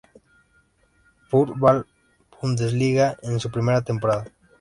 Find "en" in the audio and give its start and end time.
3.21-3.39